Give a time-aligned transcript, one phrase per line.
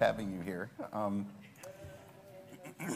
[0.00, 0.70] having you here.
[0.92, 1.26] Um,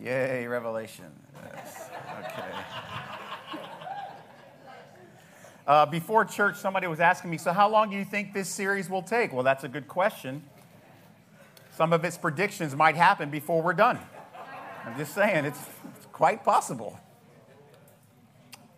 [0.00, 1.06] yay, Revelation.
[1.52, 1.90] Yes.
[2.20, 2.52] Okay.
[5.66, 8.88] Uh, before church, somebody was asking me, So, how long do you think this series
[8.88, 9.32] will take?
[9.32, 10.44] Well, that's a good question.
[11.72, 13.98] Some of its predictions might happen before we're done.
[14.84, 15.58] I'm just saying, it's,
[15.96, 17.00] it's quite possible.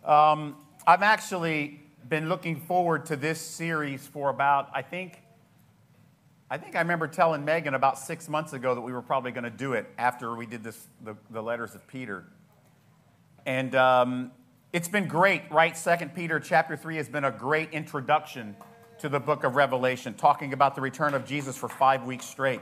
[0.04, 0.56] Um,
[0.86, 5.20] I've actually been looking forward to this series for about, I think,
[6.48, 9.44] I think I remember telling Megan about six months ago that we were probably going
[9.44, 12.24] to do it after we did this, the, the letters of Peter.
[13.44, 14.30] And um,
[14.72, 15.76] it's been great, right?
[15.76, 18.54] Second Peter chapter 3 has been a great introduction
[18.98, 22.60] to the book of Revelation, talking about the return of Jesus for five weeks straight.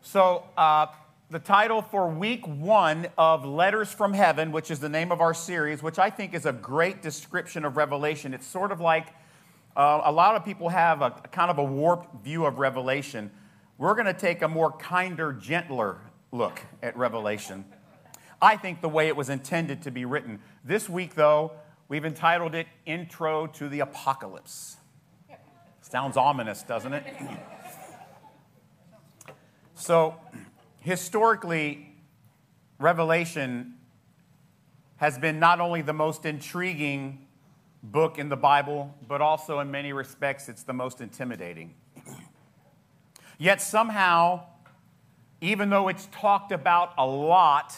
[0.00, 0.86] So, uh,
[1.30, 5.34] the title for week one of Letters from Heaven, which is the name of our
[5.34, 8.32] series, which I think is a great description of Revelation.
[8.32, 9.08] It's sort of like
[9.78, 13.30] uh, a lot of people have a kind of a warped view of Revelation.
[13.78, 16.00] We're going to take a more kinder, gentler
[16.32, 17.64] look at Revelation.
[18.42, 20.40] I think the way it was intended to be written.
[20.64, 21.52] This week, though,
[21.86, 24.78] we've entitled it Intro to the Apocalypse.
[25.80, 27.04] Sounds ominous, doesn't it?
[29.74, 30.16] so,
[30.80, 31.94] historically,
[32.80, 33.74] Revelation
[34.96, 37.27] has been not only the most intriguing
[37.92, 41.74] book in the Bible, but also in many respects, it's the most intimidating.
[43.38, 44.42] Yet somehow,
[45.40, 47.76] even though it's talked about a lot,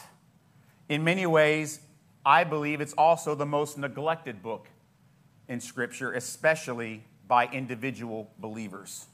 [0.89, 1.81] in many ways,
[2.25, 4.69] I believe it's also the most neglected book
[5.49, 9.07] in Scripture, especially by individual believers.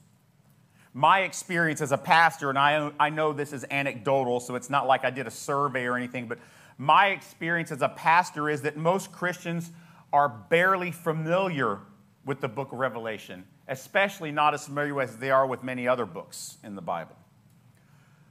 [0.93, 4.87] My experience as a pastor, and I, I know this is anecdotal, so it's not
[4.87, 6.39] like I did a survey or anything, but
[6.77, 9.71] my experience as a pastor is that most Christians
[10.13, 11.79] are barely familiar
[12.25, 16.05] with the book of Revelation, especially not as familiar as they are with many other
[16.05, 17.15] books in the Bible.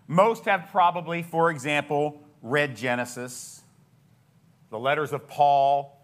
[0.08, 3.62] Most have probably, for example, read Genesis,
[4.70, 5.98] the letters of Paul,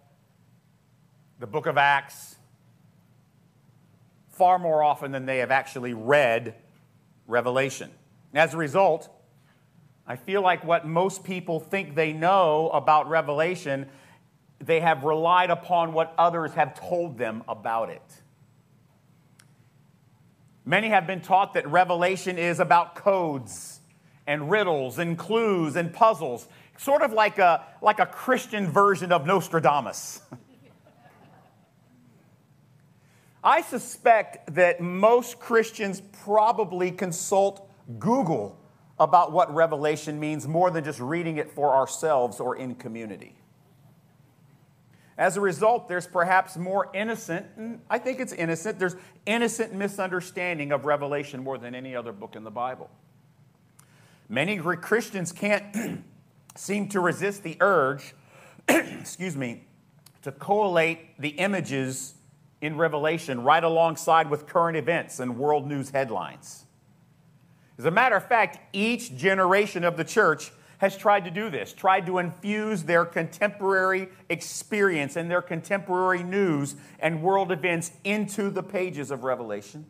[1.38, 2.36] the book of Acts,
[4.30, 6.54] far more often than they have actually read
[7.26, 7.90] Revelation.
[8.34, 9.08] As a result,
[10.06, 13.88] I feel like what most people think they know about Revelation
[14.62, 18.02] they have relied upon what others have told them about it.
[20.64, 23.80] Many have been taught that Revelation is about codes
[24.26, 26.46] and riddles and clues and puzzles,
[26.78, 30.20] sort of like a, like a Christian version of Nostradamus.
[33.42, 37.68] I suspect that most Christians probably consult
[37.98, 38.56] Google
[39.00, 43.34] about what Revelation means more than just reading it for ourselves or in community.
[45.22, 50.72] As a result, there's perhaps more innocent, and I think it's innocent, there's innocent misunderstanding
[50.72, 52.90] of Revelation more than any other book in the Bible.
[54.28, 56.02] Many Christians can't
[56.56, 58.16] seem to resist the urge,
[58.68, 59.62] excuse me,
[60.22, 62.14] to collate the images
[62.60, 66.64] in Revelation right alongside with current events and world news headlines.
[67.78, 70.50] As a matter of fact, each generation of the church
[70.82, 76.74] has tried to do this, tried to infuse their contemporary experience and their contemporary news
[76.98, 79.86] and world events into the pages of Revelation.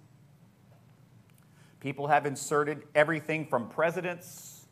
[1.80, 4.66] People have inserted everything from presidents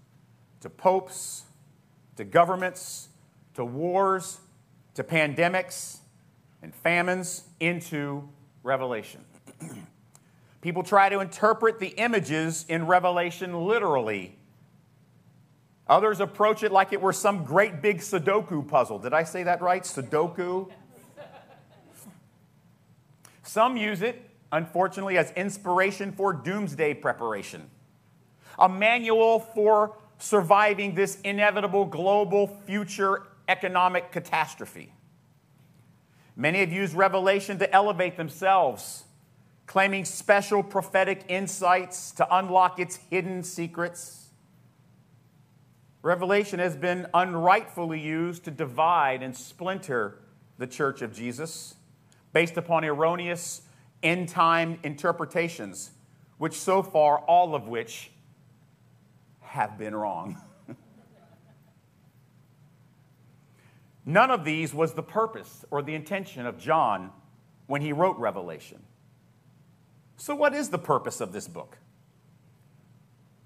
[0.61, 1.45] to popes
[2.17, 3.09] to governments
[3.55, 4.41] to wars
[4.93, 6.01] to pandemics
[6.61, 8.29] and famines into
[8.63, 9.25] Revelation.
[10.61, 14.37] People try to interpret the images in Revelation literally
[15.91, 19.01] Others approach it like it were some great big Sudoku puzzle.
[19.01, 19.83] Did I say that right?
[19.83, 20.71] Sudoku?
[23.43, 27.69] Some use it, unfortunately, as inspiration for doomsday preparation,
[28.57, 34.93] a manual for surviving this inevitable global future economic catastrophe.
[36.37, 39.03] Many have used Revelation to elevate themselves,
[39.67, 44.20] claiming special prophetic insights to unlock its hidden secrets.
[46.03, 50.19] Revelation has been unrightfully used to divide and splinter
[50.57, 51.75] the church of Jesus
[52.33, 53.63] based upon erroneous
[54.03, 55.91] end time interpretations,
[56.39, 58.11] which so far, all of which
[59.41, 60.41] have been wrong.
[64.07, 67.11] None of these was the purpose or the intention of John
[67.67, 68.81] when he wrote Revelation.
[70.17, 71.79] So, what is the purpose of this book?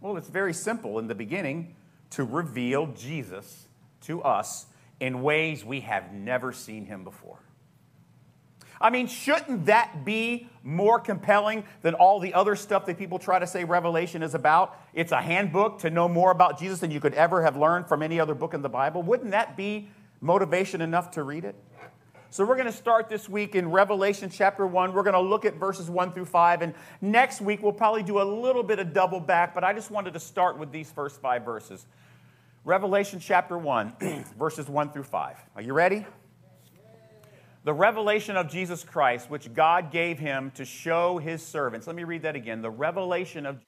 [0.00, 0.98] Well, it's very simple.
[0.98, 1.74] In the beginning,
[2.14, 3.68] to reveal Jesus
[4.02, 4.66] to us
[5.00, 7.38] in ways we have never seen him before.
[8.80, 13.38] I mean, shouldn't that be more compelling than all the other stuff that people try
[13.38, 14.78] to say Revelation is about?
[14.92, 18.02] It's a handbook to know more about Jesus than you could ever have learned from
[18.02, 19.02] any other book in the Bible.
[19.02, 19.88] Wouldn't that be
[20.20, 21.54] motivation enough to read it?
[22.30, 24.92] So, we're going to start this week in Revelation chapter 1.
[24.92, 26.62] We're going to look at verses 1 through 5.
[26.62, 29.88] And next week, we'll probably do a little bit of double back, but I just
[29.92, 31.86] wanted to start with these first five verses.
[32.66, 35.36] Revelation chapter 1, verses 1 through 5.
[35.54, 36.06] Are you ready?
[37.64, 41.86] The revelation of Jesus Christ, which God gave him to show his servants.
[41.86, 42.62] Let me read that again.
[42.62, 43.60] The revelation of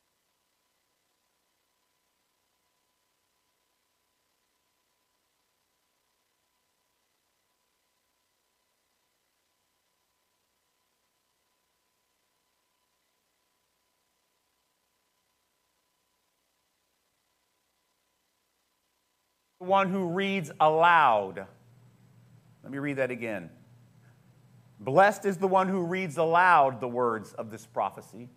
[19.67, 21.47] one who reads aloud.
[22.63, 23.51] Let me read that again.
[24.81, 28.29] Blessed is the one who reads aloud the words of this prophecy.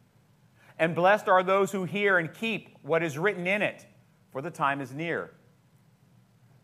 [0.78, 3.86] And blessed are those who hear and keep what is written in it,
[4.32, 5.32] for the time is near.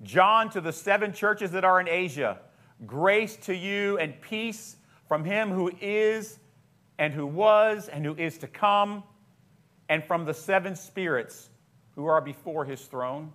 [0.03, 2.39] John to the seven churches that are in Asia,
[2.85, 4.77] grace to you and peace
[5.07, 6.39] from him who is
[6.97, 9.03] and who was and who is to come,
[9.89, 11.49] and from the seven spirits
[11.95, 13.31] who are before his throne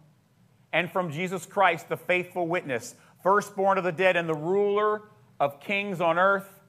[0.73, 5.03] and from Jesus Christ, the faithful witness, firstborn of the dead and the ruler
[5.39, 6.61] of kings on earth,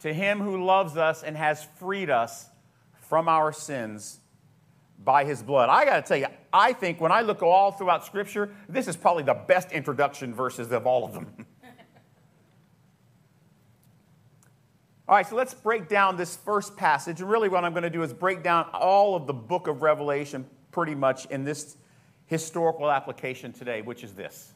[0.00, 2.48] to him who loves us and has freed us
[3.08, 4.20] from our sins
[5.02, 5.68] by his blood.
[5.68, 8.96] I got to tell you, I think when I look all throughout Scripture, this is
[8.96, 11.26] probably the best introduction verses of all of them.
[15.08, 17.20] all right, so let's break down this first passage.
[17.20, 19.82] And really, what I'm going to do is break down all of the book of
[19.82, 21.76] Revelation pretty much in this
[22.26, 24.52] historical application today, which is this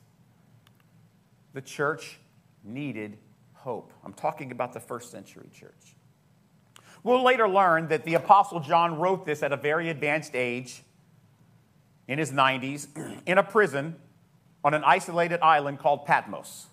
[1.53, 2.19] the church
[2.63, 3.19] needed
[3.55, 3.93] hope.
[4.05, 5.97] I'm talking about the first century church.
[7.03, 10.83] We'll later learn that the Apostle John wrote this at a very advanced age,
[12.09, 12.89] in his 90s,
[13.27, 13.97] in a prison
[14.65, 16.67] on an isolated island called Patmos.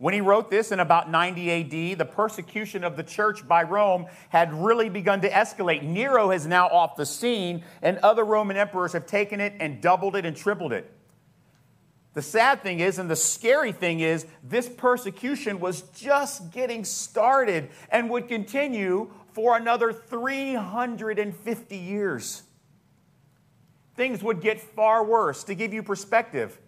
[0.00, 4.06] When he wrote this in about 90 AD, the persecution of the church by Rome
[4.30, 5.82] had really begun to escalate.
[5.82, 10.16] Nero is now off the scene, and other Roman emperors have taken it and doubled
[10.16, 10.90] it and tripled it.
[12.14, 17.68] The sad thing is, and the scary thing is, this persecution was just getting started
[17.90, 22.44] and would continue for another 350 years.
[23.96, 25.44] Things would get far worse.
[25.44, 26.58] To give you perspective,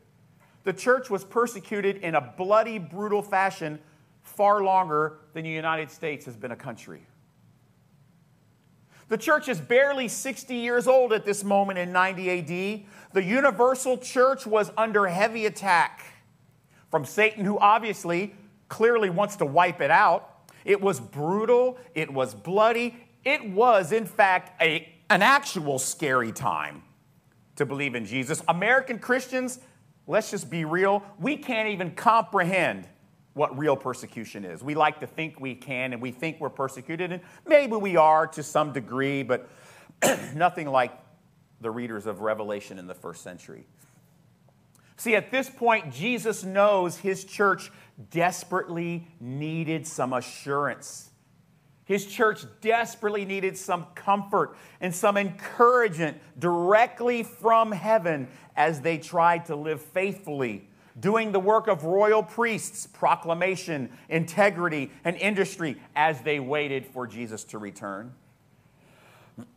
[0.64, 3.79] the church was persecuted in a bloody, brutal fashion
[4.23, 7.06] far longer than the United States has been a country.
[9.09, 12.82] The church is barely 60 years old at this moment in 90 AD.
[13.12, 16.05] The universal church was under heavy attack
[16.91, 18.35] from Satan, who obviously
[18.69, 20.49] clearly wants to wipe it out.
[20.65, 26.82] It was brutal, it was bloody, it was, in fact, a, an actual scary time
[27.56, 28.43] to believe in Jesus.
[28.49, 29.58] American Christians
[30.07, 32.89] let's just be real, we can't even comprehend
[33.35, 34.63] what real persecution is.
[34.63, 38.27] We like to think we can and we think we're persecuted, and maybe we are
[38.29, 39.49] to some degree, but
[40.35, 40.93] nothing like
[41.61, 43.67] the readers of Revelation in the first century.
[44.97, 47.73] See, at this point, Jesus knows his church
[48.11, 51.12] desperately needed some assurance.
[51.84, 59.46] His church desperately needed some comfort and some encouragement directly from heaven as they tried
[59.46, 60.69] to live faithfully,
[61.01, 67.43] doing the work of royal priests, proclamation, integrity, and industry as they waited for Jesus
[67.44, 68.15] to return.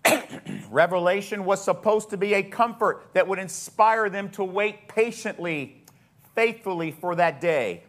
[0.72, 5.84] Revelation was supposed to be a comfort that would inspire them to wait patiently,
[6.34, 7.84] faithfully for that day.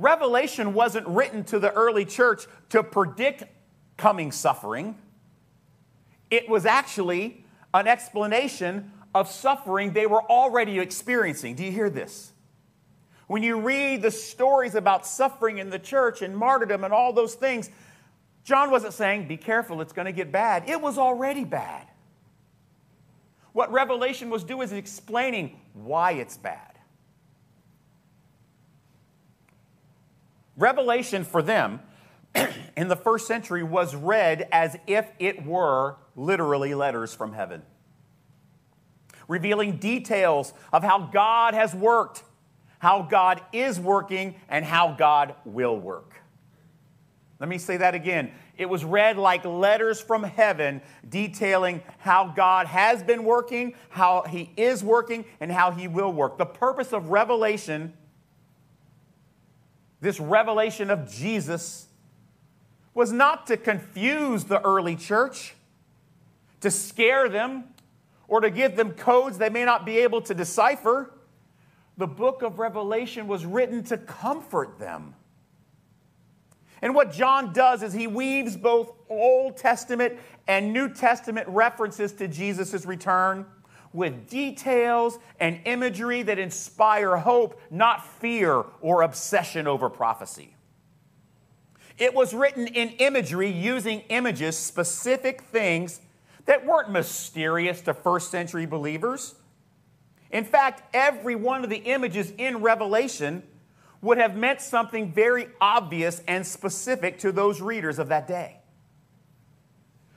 [0.00, 3.44] Revelation wasn't written to the early church to predict
[3.98, 4.96] coming suffering.
[6.30, 11.54] It was actually an explanation of suffering they were already experiencing.
[11.54, 12.32] Do you hear this?
[13.26, 17.34] When you read the stories about suffering in the church and martyrdom and all those
[17.34, 17.68] things,
[18.42, 20.68] John wasn't saying, be careful, it's going to get bad.
[20.68, 21.86] It was already bad.
[23.52, 26.69] What Revelation was doing is explaining why it's bad.
[30.60, 31.80] Revelation for them
[32.76, 37.62] in the first century was read as if it were literally letters from heaven,
[39.26, 42.22] revealing details of how God has worked,
[42.78, 46.12] how God is working, and how God will work.
[47.38, 48.30] Let me say that again.
[48.58, 54.52] It was read like letters from heaven detailing how God has been working, how He
[54.58, 56.36] is working, and how He will work.
[56.36, 57.94] The purpose of Revelation
[60.00, 61.86] this revelation of Jesus,
[62.94, 65.54] was not to confuse the early church,
[66.60, 67.64] to scare them,
[68.28, 71.12] or to give them codes they may not be able to decipher.
[71.96, 75.14] The book of Revelation was written to comfort them.
[76.82, 82.26] And what John does is he weaves both Old Testament and New Testament references to
[82.26, 83.44] Jesus' return
[83.92, 90.54] with details and imagery that inspire hope, not fear or obsession over prophecy.
[91.98, 96.00] It was written in imagery using images, specific things
[96.46, 99.34] that weren't mysterious to first century believers.
[100.30, 103.42] In fact, every one of the images in Revelation
[104.00, 108.56] would have meant something very obvious and specific to those readers of that day.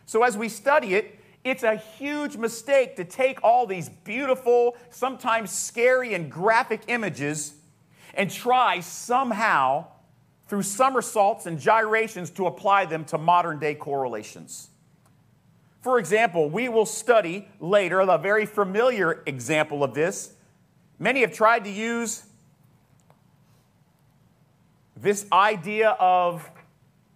[0.05, 5.51] So, as we study it, it's a huge mistake to take all these beautiful, sometimes
[5.51, 7.55] scary and graphic images
[8.13, 9.87] and try somehow,
[10.47, 14.69] through somersaults and gyrations, to apply them to modern day correlations.
[15.81, 20.33] For example, we will study later a very familiar example of this.
[20.97, 22.23] Many have tried to use
[24.95, 26.49] this idea of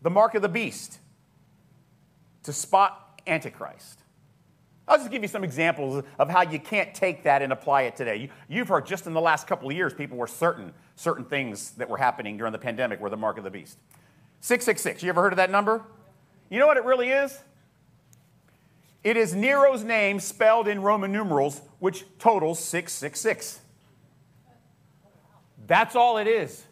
[0.01, 0.99] the mark of the beast
[2.43, 4.01] to spot Antichrist.
[4.87, 7.95] I'll just give you some examples of how you can't take that and apply it
[7.95, 8.29] today.
[8.47, 11.71] You, have heard just in the last couple of years, people were certain certain things
[11.71, 13.77] that were happening during the pandemic were the mark of the beast.
[14.41, 15.83] 666, you ever heard of that number?
[16.49, 17.39] You know what it really is?
[19.03, 23.59] It is Nero's name spelled in Roman numerals, which totals 666.
[25.67, 26.63] That's all it is.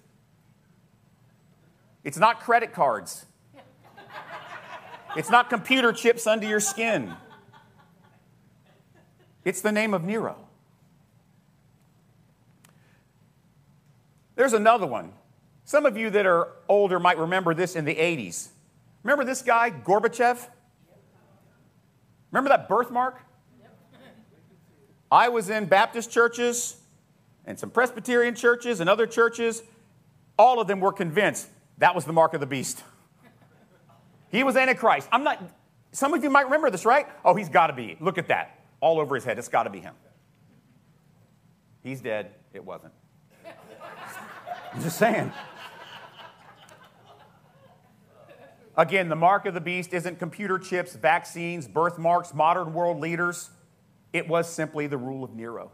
[2.03, 3.25] It's not credit cards.
[5.15, 7.13] It's not computer chips under your skin.
[9.45, 10.35] It's the name of Nero.
[14.35, 15.13] There's another one.
[15.63, 18.49] Some of you that are older might remember this in the 80s.
[19.03, 20.47] Remember this guy, Gorbachev?
[22.31, 23.21] Remember that birthmark?
[25.11, 26.77] I was in Baptist churches
[27.45, 29.63] and some Presbyterian churches and other churches.
[30.37, 31.47] All of them were convinced
[31.77, 32.83] that was the mark of the beast.
[34.29, 35.07] He was Antichrist.
[35.11, 35.41] I'm not,
[35.91, 37.07] some of you might remember this, right?
[37.23, 37.95] Oh, he's got to be.
[38.01, 38.54] Look at that.
[38.85, 39.39] All over his head.
[39.39, 39.95] It's got to be him.
[41.81, 42.35] He's dead.
[42.53, 42.93] It wasn't.
[44.71, 45.31] I'm just saying.
[48.77, 53.49] Again, the mark of the beast isn't computer chips, vaccines, birthmarks, modern world leaders.
[54.13, 55.71] It was simply the rule of Nero.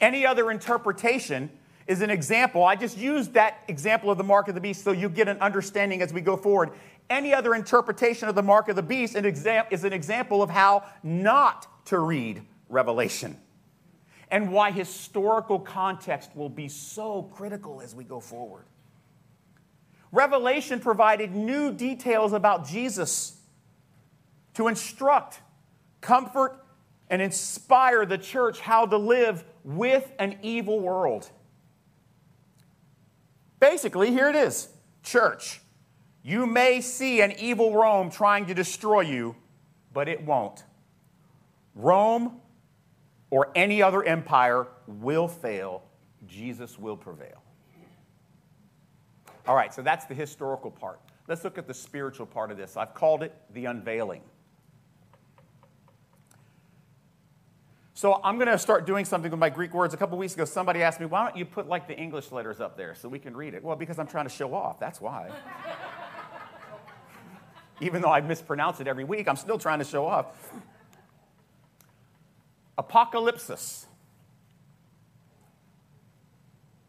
[0.00, 1.50] Any other interpretation
[1.86, 2.64] is an example.
[2.64, 5.38] I just used that example of the mark of the beast so you get an
[5.40, 6.70] understanding as we go forward.
[7.10, 11.86] Any other interpretation of the mark of the beast is an example of how not
[11.86, 13.36] to read Revelation
[14.30, 18.64] and why historical context will be so critical as we go forward.
[20.10, 23.36] Revelation provided new details about Jesus
[24.54, 25.40] to instruct,
[26.00, 26.64] comfort,
[27.10, 31.30] and inspire the church how to live with an evil world.
[33.70, 34.68] Basically, here it is
[35.02, 35.62] Church,
[36.22, 39.36] you may see an evil Rome trying to destroy you,
[39.94, 40.64] but it won't.
[41.74, 42.42] Rome
[43.30, 45.82] or any other empire will fail,
[46.26, 47.42] Jesus will prevail.
[49.46, 51.00] All right, so that's the historical part.
[51.26, 52.76] Let's look at the spiritual part of this.
[52.76, 54.20] I've called it the unveiling.
[57.96, 59.94] So I'm going to start doing something with my Greek words.
[59.94, 62.60] A couple weeks ago, somebody asked me, why don't you put like the English letters
[62.60, 63.62] up there so we can read it?
[63.62, 64.80] Well, because I'm trying to show off.
[64.80, 65.30] That's why.
[67.80, 70.26] Even though I mispronounce it every week, I'm still trying to show off.
[72.76, 73.84] Apocalypsis.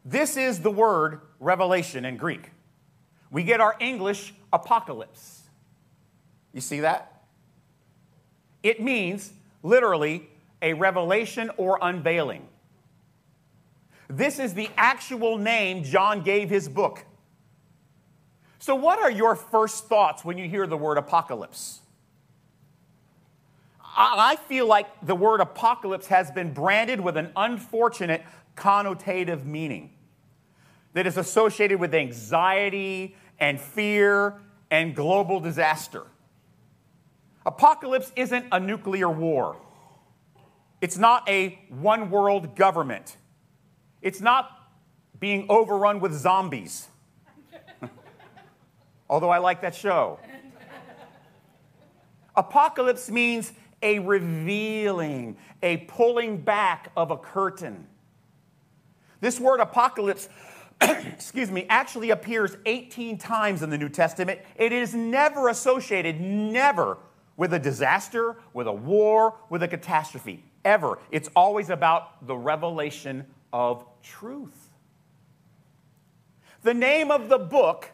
[0.04, 2.50] This is the word revelation in Greek.
[3.30, 5.44] We get our English apocalypse.
[6.52, 7.26] You see that?
[8.64, 9.32] It means
[9.62, 10.30] literally
[10.66, 12.46] a revelation or unveiling.
[14.10, 17.06] This is the actual name John gave his book.
[18.60, 21.82] So, what are your first thoughts when you hear the word apocalypse?
[23.98, 28.24] I feel like the word apocalypse has been branded with an unfortunate
[28.58, 29.94] connotative meaning
[30.94, 34.42] that is associated with anxiety and fear
[34.72, 36.04] and global disaster.
[37.46, 39.58] Apocalypse isn't a nuclear war.
[40.86, 43.18] It's not a one world government.
[44.04, 44.52] It's not
[45.20, 46.90] being overrun with zombies.
[49.10, 50.20] Although I like that show.
[52.36, 53.52] Apocalypse means
[53.82, 57.88] a revealing, a pulling back of a curtain.
[59.22, 60.30] This word apocalypse
[60.82, 64.40] excuse me, actually appears 18 times in the New Testament.
[64.56, 67.00] It is never associated, never,
[67.38, 70.44] with a disaster, with a war, with a catastrophe.
[70.66, 71.00] Ever.
[71.12, 74.72] It's always about the revelation of truth.
[76.64, 77.92] The name of the book,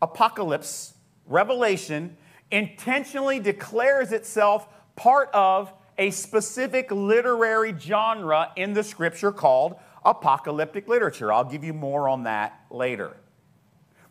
[0.00, 0.94] Apocalypse,
[1.26, 2.16] Revelation,
[2.50, 11.32] intentionally declares itself part of a specific literary genre in the scripture called apocalyptic literature.
[11.32, 13.16] I'll give you more on that later.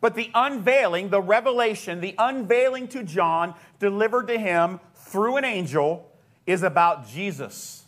[0.01, 6.08] But the unveiling, the revelation, the unveiling to John delivered to him through an angel
[6.49, 7.83] is about Jesus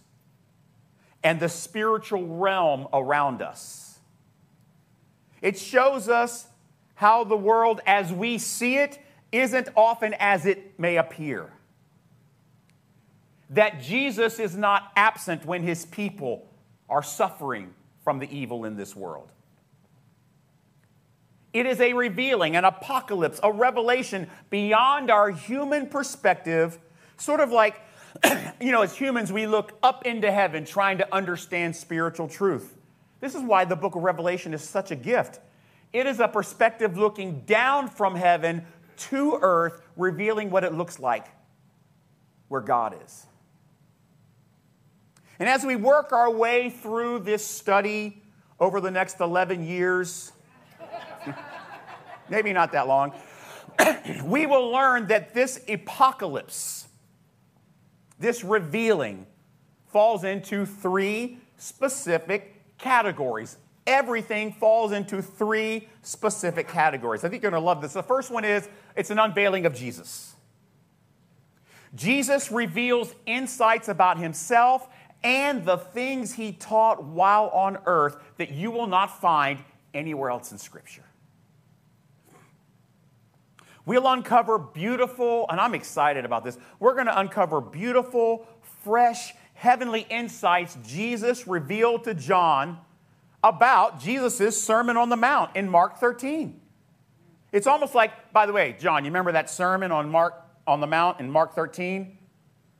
[1.23, 3.97] and the spiritual realm around us.
[5.41, 6.45] It shows us
[6.93, 8.99] how the world as we see it
[9.31, 11.51] isn't often as it may appear.
[13.49, 16.47] That Jesus is not absent when his people
[16.87, 19.31] are suffering from the evil in this world.
[21.51, 26.77] It is a revealing, an apocalypse, a revelation beyond our human perspective,
[27.17, 27.81] sort of like,
[28.61, 32.75] you know, as humans, we look up into heaven trying to understand spiritual truth.
[33.19, 35.39] This is why the book of Revelation is such a gift.
[35.93, 38.65] It is a perspective looking down from heaven
[38.97, 41.27] to earth, revealing what it looks like
[42.47, 43.25] where God is.
[45.39, 48.21] And as we work our way through this study
[48.59, 50.31] over the next 11 years,
[52.29, 53.13] maybe not that long,
[54.23, 56.87] we will learn that this apocalypse,
[58.21, 59.25] this revealing,
[59.87, 63.57] falls into three specific categories.
[63.85, 67.23] Everything falls into three specific categories.
[67.23, 67.93] I think you're going to love this.
[67.93, 70.35] The first one is it's an unveiling of Jesus.
[71.93, 74.87] Jesus reveals insights about himself
[75.23, 79.59] and the things he taught while on earth that you will not find
[79.93, 81.03] anywhere else in Scripture.
[83.85, 86.57] We'll uncover beautiful, and I'm excited about this.
[86.79, 88.47] We're going to uncover beautiful,
[88.83, 92.79] fresh, heavenly insights Jesus revealed to John
[93.44, 96.59] about Jesus' Sermon on the Mount in Mark 13.
[97.51, 100.35] It's almost like, by the way, John, you remember that sermon on Mark
[100.67, 102.17] on the Mount in Mark 13?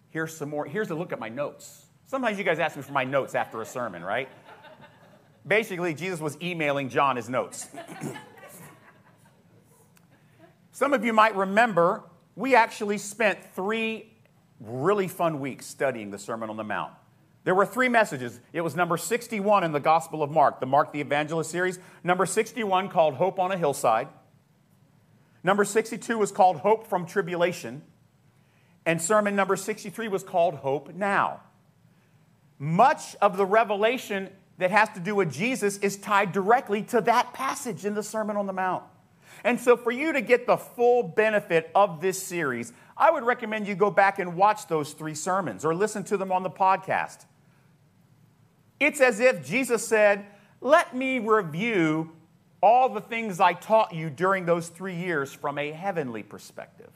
[0.10, 0.66] Here's some more.
[0.66, 1.86] Here's a look at my notes.
[2.06, 4.30] Sometimes you guys ask me for my notes after a sermon, right?
[5.48, 7.68] Basically, Jesus was emailing John his notes.
[10.82, 12.02] Some of you might remember
[12.36, 14.12] we actually spent three
[14.60, 16.92] really fun weeks studying the Sermon on the Mount.
[17.44, 18.40] There were three messages.
[18.52, 21.78] It was number 61 in the Gospel of Mark, the Mark the Evangelist series.
[22.04, 24.08] Number 61 called Hope on a Hillside.
[25.44, 27.84] Number 62 was called Hope from Tribulation.
[28.84, 31.42] And sermon number 63 was called Hope Now
[32.58, 37.34] much of the revelation that has to do with Jesus is tied directly to that
[37.34, 38.84] passage in the Sermon on the Mount.
[39.44, 43.68] And so, for you to get the full benefit of this series, I would recommend
[43.68, 47.26] you go back and watch those three sermons or listen to them on the podcast.
[48.80, 50.26] It's as if Jesus said,
[50.60, 52.12] Let me review
[52.62, 56.92] all the things I taught you during those three years from a heavenly perspective.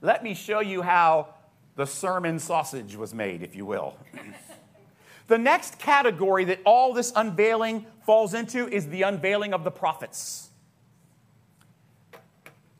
[0.00, 1.28] Let me show you how
[1.76, 3.96] the sermon sausage was made, if you will.
[5.28, 10.50] the next category that all this unveiling falls into is the unveiling of the prophets.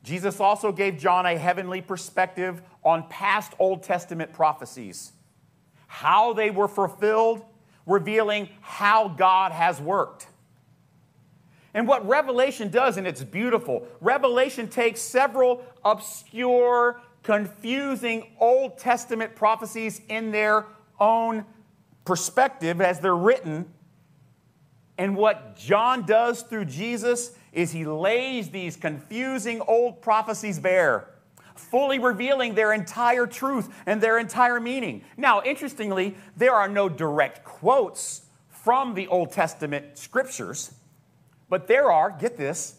[0.03, 5.13] Jesus also gave John a heavenly perspective on past Old Testament prophecies,
[5.87, 7.43] how they were fulfilled,
[7.85, 10.27] revealing how God has worked.
[11.73, 20.01] And what Revelation does, and it's beautiful, Revelation takes several obscure confusing Old Testament prophecies
[20.09, 20.65] in their
[20.99, 21.45] own
[22.05, 23.65] perspective as they're written.
[24.97, 31.09] And what John does through Jesus is he lays these confusing old prophecies bare,
[31.55, 35.03] fully revealing their entire truth and their entire meaning.
[35.17, 40.73] Now, interestingly, there are no direct quotes from the Old Testament scriptures,
[41.49, 42.75] but there are, get this,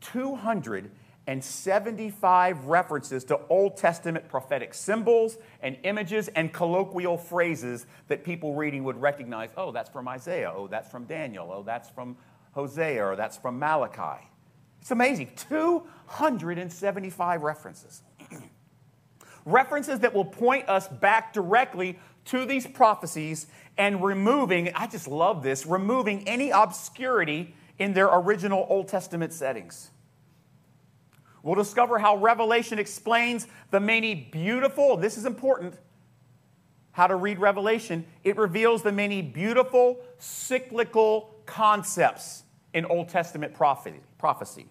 [0.00, 0.90] 200
[1.26, 8.54] and 75 references to Old Testament prophetic symbols and images and colloquial phrases that people
[8.54, 9.50] reading would recognize.
[9.56, 10.52] Oh, that's from Isaiah.
[10.54, 11.50] Oh, that's from Daniel.
[11.52, 12.16] Oh, that's from
[12.52, 14.22] Hosea or that's from Malachi.
[14.80, 15.30] It's amazing.
[15.48, 18.02] 275 references.
[19.46, 25.42] references that will point us back directly to these prophecies and removing, I just love
[25.42, 29.90] this, removing any obscurity in their original Old Testament settings.
[31.44, 35.74] We'll discover how Revelation explains the many beautiful, this is important,
[36.92, 38.06] how to read Revelation.
[38.24, 44.66] It reveals the many beautiful cyclical concepts in Old Testament prophecy.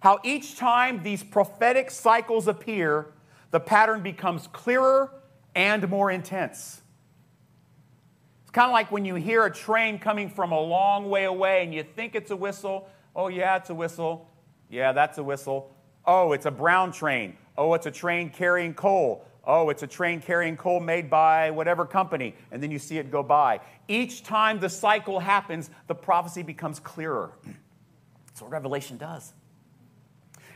[0.00, 3.06] How each time these prophetic cycles appear,
[3.50, 5.10] the pattern becomes clearer
[5.54, 6.82] and more intense.
[8.42, 11.64] It's kind of like when you hear a train coming from a long way away
[11.64, 12.90] and you think it's a whistle.
[13.16, 14.29] Oh, yeah, it's a whistle.
[14.70, 15.74] Yeah, that's a whistle.
[16.06, 17.36] Oh, it's a brown train.
[17.58, 19.26] Oh, it's a train carrying coal.
[19.44, 22.34] Oh, it's a train carrying coal made by whatever company.
[22.52, 23.60] And then you see it go by.
[23.88, 27.32] Each time the cycle happens, the prophecy becomes clearer.
[28.26, 29.32] That's what Revelation does.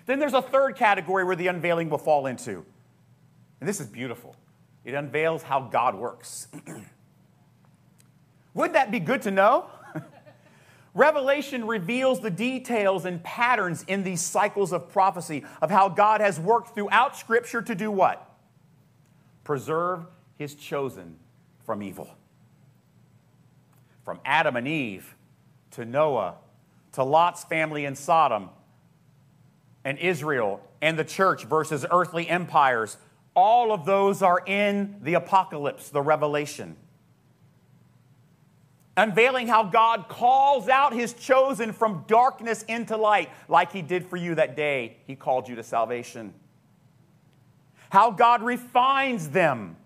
[0.07, 2.65] Then there's a third category where the unveiling will fall into.
[3.61, 4.37] And this is beautiful.
[4.85, 6.49] It unveils how God works.
[8.55, 9.67] Wouldn't that be good to know?
[10.95, 16.39] Revelation reveals the details and patterns in these cycles of prophecy of how God has
[16.39, 18.31] worked throughout Scripture to do what?
[19.43, 20.07] Preserve
[20.39, 21.17] his chosen
[21.65, 22.09] from evil.
[24.05, 25.17] From Adam and Eve
[25.73, 26.37] to Noah
[26.93, 28.51] to Lot's family in Sodom
[29.85, 32.97] and Israel and the church versus earthly empires,
[33.35, 36.77] all of those are in the apocalypse, the revelation.
[38.97, 44.17] Unveiling how God calls out his chosen from darkness into light, like he did for
[44.17, 46.33] you that day he called you to salvation.
[47.91, 49.77] How God refines them,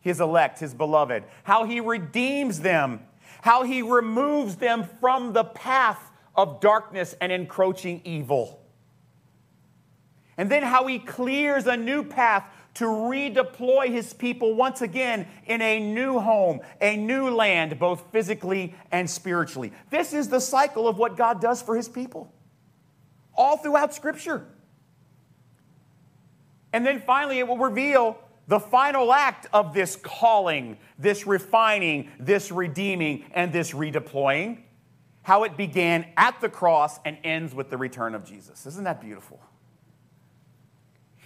[0.00, 1.24] his elect, his beloved.
[1.44, 3.00] How he redeems them.
[3.42, 8.62] How he removes them from the path of darkness and encroaching evil
[10.36, 15.60] and then how he clears a new path to redeploy his people once again in
[15.60, 19.72] a new home, a new land, both physically and spiritually.
[19.90, 22.32] This is the cycle of what God does for his people,
[23.34, 24.46] all throughout Scripture.
[26.72, 32.50] And then finally, it will reveal the final act of this calling, this refining, this
[32.50, 34.58] redeeming, and this redeploying,
[35.22, 38.66] how it began at the cross and ends with the return of Jesus.
[38.66, 39.40] Isn't that beautiful?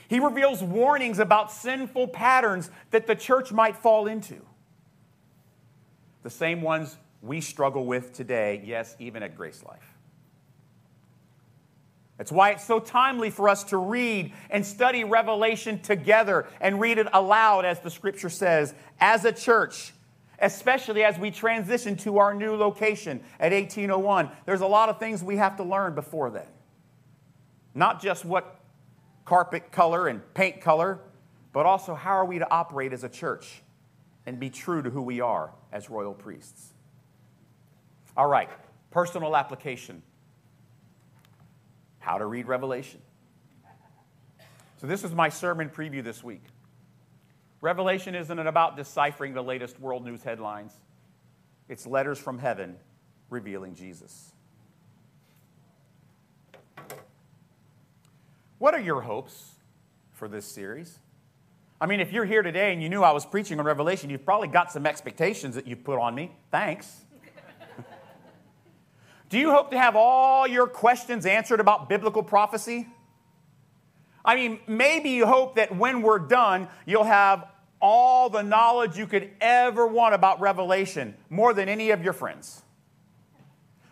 [0.09, 4.41] He reveals warnings about sinful patterns that the church might fall into.
[6.23, 9.97] The same ones we struggle with today, yes, even at Grace Life.
[12.19, 16.99] That's why it's so timely for us to read and study Revelation together and read
[16.99, 19.93] it aloud, as the scripture says, as a church,
[20.39, 24.31] especially as we transition to our new location at 1801.
[24.47, 26.47] There's a lot of things we have to learn before then.
[27.75, 28.56] Not just what
[29.27, 31.01] carpet color and paint color,
[31.53, 33.63] but also how are we to operate as a church
[34.25, 36.73] and be true to who we are as royal priests.
[38.17, 38.49] All right,
[38.91, 40.03] personal application.
[41.99, 43.01] How to read Revelation.
[44.79, 46.43] So, this is my sermon preview this week.
[47.61, 50.73] Revelation isn't about deciphering the latest world news headlines,
[51.69, 52.77] it's letters from heaven
[53.29, 54.33] revealing Jesus.
[58.59, 59.53] What are your hopes
[60.13, 60.99] for this series?
[61.79, 64.25] I mean, if you're here today and you knew I was preaching on Revelation, you've
[64.25, 66.33] probably got some expectations that you've put on me.
[66.51, 67.03] Thanks.
[69.29, 72.89] Do you hope to have all your questions answered about biblical prophecy?
[74.25, 77.47] I mean, maybe you hope that when we're done, you'll have
[77.81, 82.63] all the knowledge you could ever want about Revelation, more than any of your friends.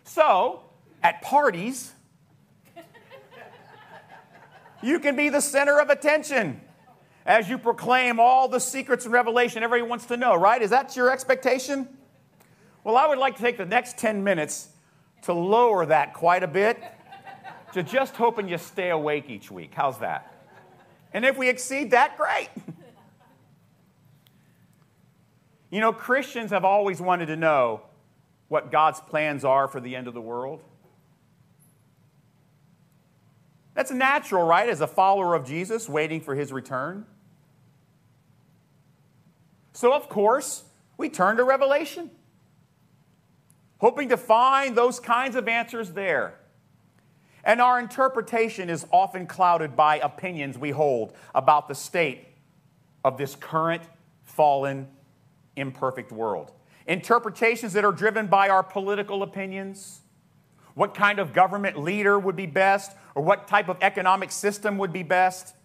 [0.03, 0.63] So,
[1.03, 1.93] at parties,
[4.85, 6.61] you can be the center of attention
[7.25, 10.61] as you proclaim all the secrets and revelation everybody wants to know, right?
[10.61, 11.89] Is that your expectation?
[12.83, 14.69] Well, I would like to take the next 10 minutes
[15.23, 16.81] to lower that quite a bit
[17.73, 19.71] to just hoping you stay awake each week.
[19.73, 20.31] How's that?
[21.13, 22.49] And if we exceed that, great.
[25.71, 27.81] You know, Christians have always wanted to know
[28.49, 30.61] what God's plans are for the end of the world.
[33.75, 34.67] That's natural, right?
[34.67, 37.05] As a follower of Jesus, waiting for his return.
[39.73, 40.63] So, of course,
[40.97, 42.09] we turn to Revelation,
[43.79, 46.39] hoping to find those kinds of answers there.
[47.43, 52.25] And our interpretation is often clouded by opinions we hold about the state
[53.03, 53.83] of this current,
[54.23, 54.87] fallen,
[55.57, 56.53] imperfect world.
[56.87, 60.01] Interpretations that are driven by our political opinions,
[60.75, 64.93] what kind of government leader would be best, or what type of economic system would
[64.93, 65.55] be best.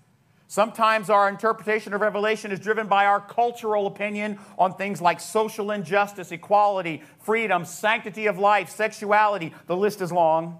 [0.47, 5.71] Sometimes our interpretation of Revelation is driven by our cultural opinion on things like social
[5.71, 9.55] injustice, equality, freedom, sanctity of life, sexuality.
[9.67, 10.59] The list is long.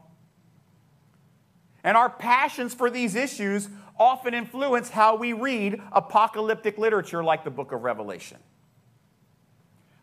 [1.83, 7.51] And our passions for these issues often influence how we read apocalyptic literature like the
[7.51, 8.39] book of Revelation.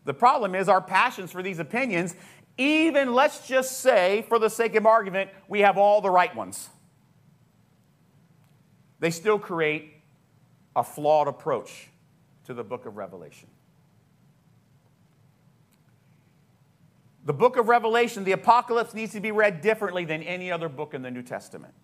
[0.04, 2.14] The problem is our passions for these opinions
[2.58, 6.68] even let's just say, for the sake of argument, we have all the right ones,
[9.00, 9.94] they still create
[10.74, 11.88] a flawed approach
[12.44, 13.48] to the book of Revelation.
[17.24, 20.94] The book of Revelation, the apocalypse, needs to be read differently than any other book
[20.94, 21.74] in the New Testament.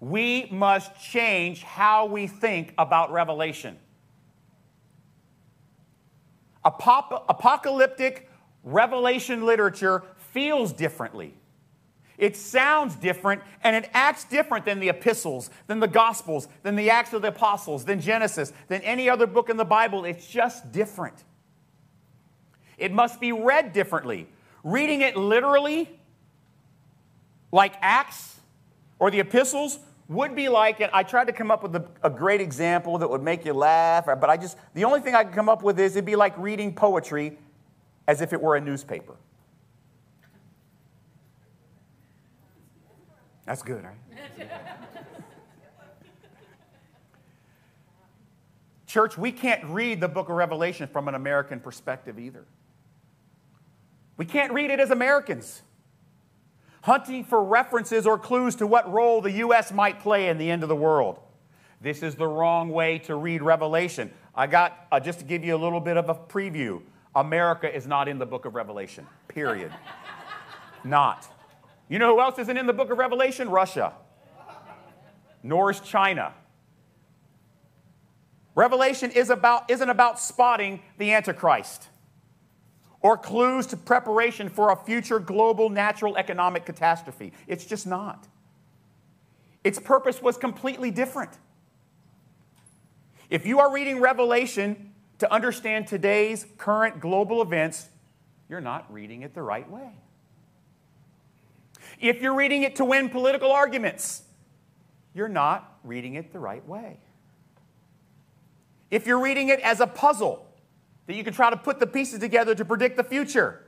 [0.00, 3.78] We must change how we think about Revelation.
[6.64, 8.28] Apop- apocalyptic
[8.64, 11.34] Revelation literature feels differently.
[12.18, 16.90] It sounds different and it acts different than the epistles, than the gospels, than the
[16.90, 20.04] Acts of the Apostles, than Genesis, than any other book in the Bible.
[20.04, 21.24] It's just different.
[22.78, 24.28] It must be read differently.
[24.62, 25.90] Reading it literally,
[27.50, 28.40] like Acts
[28.98, 30.90] or the epistles, would be like it.
[30.92, 34.06] I tried to come up with a, a, great example that would make you laugh,
[34.06, 36.36] but I just, the only thing I could come up with is it'd be like
[36.36, 37.38] reading poetry
[38.06, 39.14] as if it were a newspaper.
[43.44, 43.96] That's good, right?
[48.86, 52.44] Church, we can't read the book of Revelation from an American perspective either.
[54.16, 55.62] We can't read it as Americans,
[56.82, 59.72] hunting for references or clues to what role the U.S.
[59.72, 61.18] might play in the end of the world.
[61.80, 64.12] This is the wrong way to read Revelation.
[64.34, 66.82] I got, uh, just to give you a little bit of a preview,
[67.14, 69.72] America is not in the book of Revelation, period.
[70.84, 71.28] not.
[71.88, 73.50] You know who else isn't in the book of Revelation?
[73.50, 73.92] Russia.
[75.42, 76.32] Nor is China.
[78.54, 81.88] Revelation is about, isn't about spotting the Antichrist
[83.00, 87.32] or clues to preparation for a future global natural economic catastrophe.
[87.46, 88.28] It's just not.
[89.64, 91.30] Its purpose was completely different.
[93.28, 94.91] If you are reading Revelation
[95.22, 97.88] to understand today's current global events,
[98.48, 99.92] you're not reading it the right way.
[102.00, 104.24] If you're reading it to win political arguments,
[105.14, 106.98] you're not reading it the right way.
[108.90, 110.44] If you're reading it as a puzzle
[111.06, 113.62] that you can try to put the pieces together to predict the future,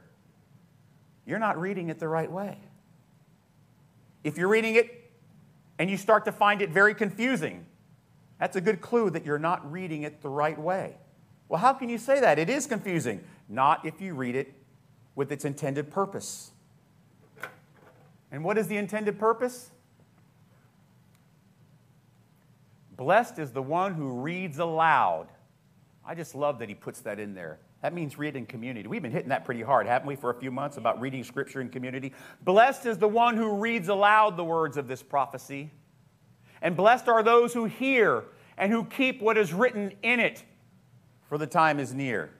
[1.24, 2.58] you're not reading it the right way.
[4.24, 5.08] If you're reading it
[5.78, 7.64] and you start to find it very confusing,
[8.40, 10.96] that's a good clue that you're not reading it the right way.
[11.48, 12.38] Well, how can you say that?
[12.38, 13.22] It is confusing.
[13.48, 14.54] Not if you read it
[15.14, 16.50] with its intended purpose.
[18.32, 19.70] And what is the intended purpose?
[22.96, 25.28] Blessed is the one who reads aloud.
[26.06, 27.58] I just love that he puts that in there.
[27.82, 28.88] That means read in community.
[28.88, 31.60] We've been hitting that pretty hard, haven't we, for a few months about reading scripture
[31.60, 32.12] in community?
[32.42, 35.70] Blessed is the one who reads aloud the words of this prophecy.
[36.62, 38.24] And blessed are those who hear
[38.56, 40.44] and who keep what is written in it,
[41.34, 42.30] for the time is near.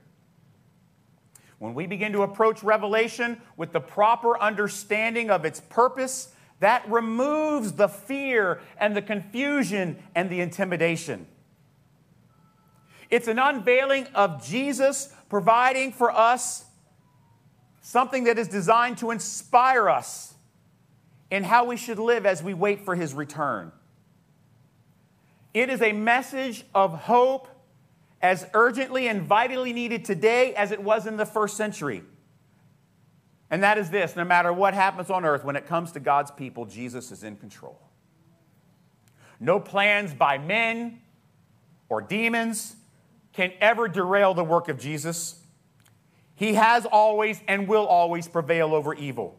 [1.58, 7.72] When we begin to approach Revelation with the proper understanding of its purpose, that removes
[7.72, 11.26] the fear and the confusion and the intimidation.
[13.10, 16.64] It's an unveiling of Jesus providing for us
[17.82, 20.34] something that is designed to inspire us
[21.32, 23.72] in how we should live as we wait for his return.
[25.52, 27.48] It is a message of hope
[28.24, 32.02] as urgently and vitally needed today as it was in the first century.
[33.50, 36.30] And that is this no matter what happens on earth, when it comes to God's
[36.30, 37.78] people, Jesus is in control.
[39.38, 41.02] No plans by men
[41.90, 42.76] or demons
[43.34, 45.38] can ever derail the work of Jesus.
[46.34, 49.38] He has always and will always prevail over evil.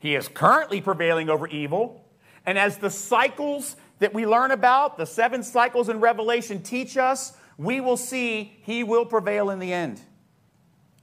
[0.00, 2.04] He is currently prevailing over evil.
[2.44, 7.34] And as the cycles that we learn about, the seven cycles in Revelation teach us,
[7.60, 10.00] we will see he will prevail in the end.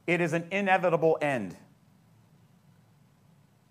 [0.08, 1.56] It is an inevitable end.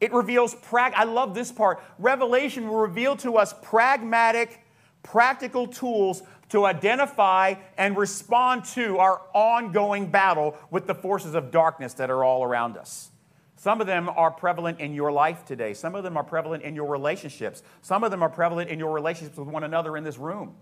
[0.00, 1.82] It reveals, prag- I love this part.
[1.98, 4.60] Revelation will reveal to us pragmatic,
[5.02, 11.94] practical tools to identify and respond to our ongoing battle with the forces of darkness
[11.94, 13.10] that are all around us.
[13.56, 15.74] Some of them are prevalent in your life today.
[15.74, 17.64] Some of them are prevalent in your relationships.
[17.82, 20.54] Some of them are prevalent in your relationships with one another in this room.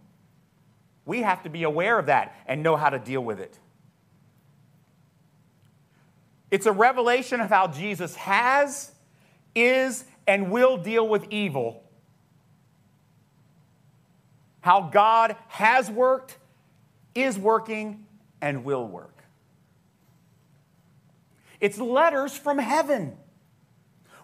[1.05, 3.59] We have to be aware of that and know how to deal with it.
[6.51, 8.93] It's a revelation of how Jesus has,
[9.55, 11.83] is, and will deal with evil.
[14.61, 16.39] How God has worked,
[17.15, 18.07] is working,
[18.41, 19.25] and will work.
[21.61, 23.17] It's letters from heaven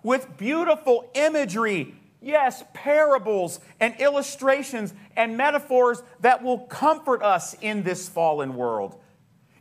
[0.03, 8.09] with beautiful imagery Yes, parables and illustrations and metaphors that will comfort us in this
[8.09, 9.01] fallen world.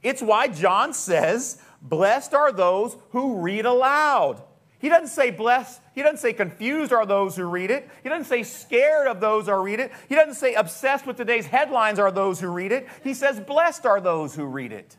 [0.04, 4.43] It's why John says, Blessed are those who read aloud.
[4.80, 7.89] He doesn't say blessed, he doesn't say confused are those who read it.
[8.02, 9.91] He doesn't say scared of those who read it.
[10.08, 12.88] He doesn't say obsessed with today's headlines are those who read it.
[13.04, 14.95] He says blessed are those who read it.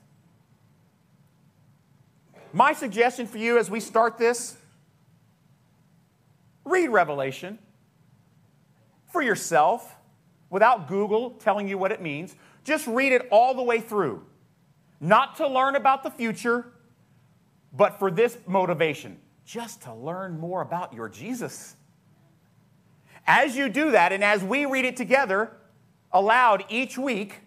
[2.52, 4.56] My suggestion for you as we start this
[6.64, 7.58] read Revelation
[9.12, 9.96] for yourself
[10.48, 12.34] without Google telling you what it means.
[12.64, 14.24] Just read it all the way through.
[15.00, 16.72] Not to learn about the future,
[17.72, 19.18] but for this motivation
[19.50, 21.74] just to learn more about your Jesus.
[23.26, 25.50] As you do that, and as we read it together
[26.12, 27.40] aloud each week,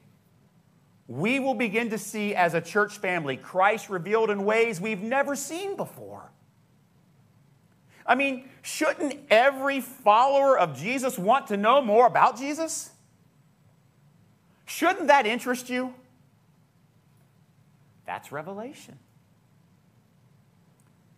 [1.08, 5.34] we will begin to see as a church family Christ revealed in ways we've never
[5.34, 6.33] seen before.
[8.05, 12.91] I mean, shouldn't every follower of Jesus want to know more about Jesus?
[14.65, 15.93] Shouldn't that interest you?
[18.05, 18.99] That's revelation.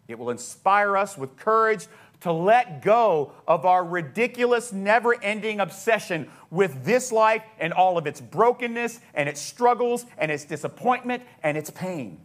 [0.07, 1.87] It will inspire us with courage
[2.21, 8.07] to let go of our ridiculous, never ending obsession with this life and all of
[8.07, 12.19] its brokenness and its struggles and its disappointment and its pain.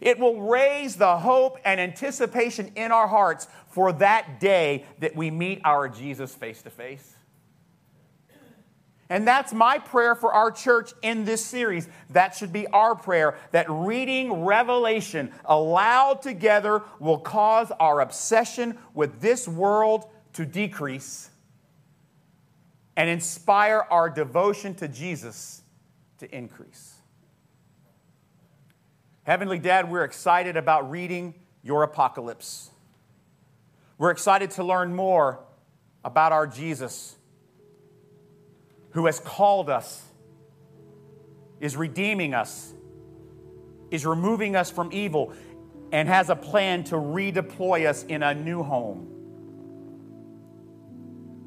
[0.00, 5.30] It will raise the hope and anticipation in our hearts for that day that we
[5.30, 7.14] meet our Jesus face to face.
[9.10, 11.88] And that's my prayer for our church in this series.
[12.10, 19.20] That should be our prayer that reading Revelation aloud together will cause our obsession with
[19.20, 21.30] this world to decrease
[22.96, 25.62] and inspire our devotion to Jesus
[26.18, 26.97] to increase.
[29.28, 32.70] Heavenly Dad, we're excited about reading your apocalypse.
[33.98, 35.40] We're excited to learn more
[36.02, 37.14] about our Jesus
[38.92, 40.02] who has called us,
[41.60, 42.72] is redeeming us,
[43.90, 45.34] is removing us from evil,
[45.92, 49.10] and has a plan to redeploy us in a new home.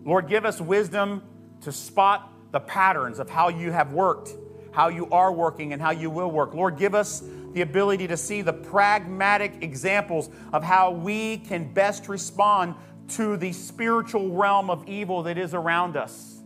[0.06, 1.24] Lord, give us wisdom
[1.62, 4.30] to spot the patterns of how you have worked,
[4.72, 6.54] how you are working, and how you will work.
[6.54, 12.08] Lord, give us the ability to see the pragmatic examples of how we can best
[12.08, 12.76] respond
[13.10, 16.42] to the spiritual realm of evil that is around us.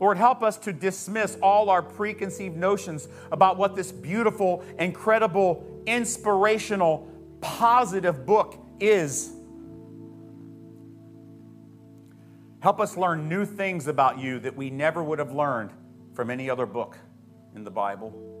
[0.00, 7.06] Lord, help us to dismiss all our preconceived notions about what this beautiful, incredible, inspirational,
[7.42, 9.32] positive book is.
[12.60, 15.70] Help us learn new things about you that we never would have learned
[16.14, 16.96] from any other book
[17.54, 18.39] in the Bible.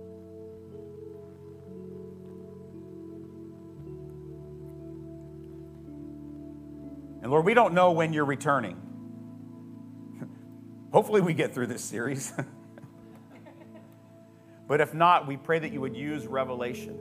[7.22, 8.80] And Lord, we don't know when you're returning.
[10.92, 12.32] Hopefully, we get through this series.
[14.68, 16.98] but if not, we pray that you would use revelation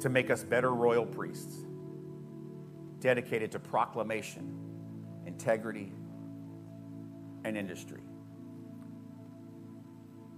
[0.00, 1.54] to make us better royal priests,
[3.00, 4.56] dedicated to proclamation,
[5.26, 5.92] integrity,
[7.44, 8.00] and industry.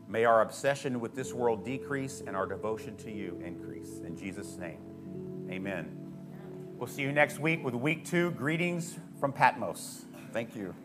[0.08, 3.98] May our obsession with this world decrease and our devotion to you increase.
[3.98, 4.78] In Jesus' name,
[5.50, 5.97] amen.
[6.78, 10.04] We'll see you next week with week two greetings from Patmos.
[10.32, 10.76] Thank you.